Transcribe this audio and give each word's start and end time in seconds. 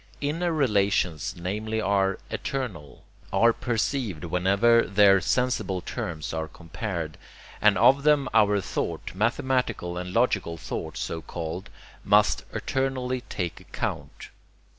Inner 0.19 0.51
relations 0.51 1.35
namely 1.37 1.79
are 1.79 2.17
'eternal,' 2.31 3.03
are 3.31 3.53
perceived 3.53 4.23
whenever 4.23 4.81
their 4.81 5.21
sensible 5.21 5.79
terms 5.79 6.33
are 6.33 6.47
compared; 6.47 7.19
and 7.61 7.77
of 7.77 8.01
them 8.01 8.27
our 8.33 8.59
thought 8.61 9.13
mathematical 9.13 9.99
and 9.99 10.11
logical 10.11 10.57
thought, 10.57 10.97
so 10.97 11.21
called 11.21 11.69
must 12.03 12.45
eternally 12.51 13.21
take 13.29 13.59
account. 13.59 14.29